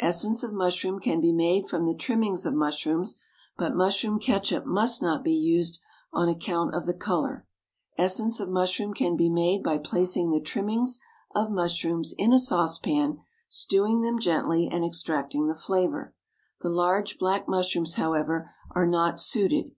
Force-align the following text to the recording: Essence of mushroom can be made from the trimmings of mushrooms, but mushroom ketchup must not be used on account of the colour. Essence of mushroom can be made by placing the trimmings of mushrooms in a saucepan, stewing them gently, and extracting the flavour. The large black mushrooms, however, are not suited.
Essence 0.00 0.42
of 0.42 0.50
mushroom 0.50 0.98
can 0.98 1.20
be 1.20 1.30
made 1.30 1.68
from 1.68 1.84
the 1.84 1.94
trimmings 1.94 2.46
of 2.46 2.54
mushrooms, 2.54 3.20
but 3.58 3.76
mushroom 3.76 4.18
ketchup 4.18 4.64
must 4.64 5.02
not 5.02 5.22
be 5.22 5.34
used 5.34 5.78
on 6.10 6.26
account 6.26 6.74
of 6.74 6.86
the 6.86 6.94
colour. 6.94 7.46
Essence 7.98 8.40
of 8.40 8.48
mushroom 8.48 8.94
can 8.94 9.14
be 9.14 9.28
made 9.28 9.62
by 9.62 9.76
placing 9.76 10.30
the 10.30 10.40
trimmings 10.40 11.00
of 11.34 11.50
mushrooms 11.50 12.14
in 12.16 12.32
a 12.32 12.40
saucepan, 12.40 13.18
stewing 13.46 14.00
them 14.00 14.18
gently, 14.18 14.66
and 14.68 14.86
extracting 14.86 15.48
the 15.48 15.54
flavour. 15.54 16.14
The 16.62 16.70
large 16.70 17.18
black 17.18 17.46
mushrooms, 17.46 17.96
however, 17.96 18.50
are 18.70 18.86
not 18.86 19.20
suited. 19.20 19.72